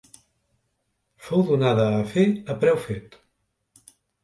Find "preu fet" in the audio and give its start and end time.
2.65-3.21